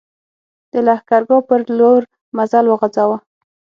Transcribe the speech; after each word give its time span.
د 0.71 0.73
لښکرګاه 0.87 1.45
پر 1.47 1.59
لور 1.79 2.01
مزل 2.37 2.65
وغځاوه. 2.67 3.17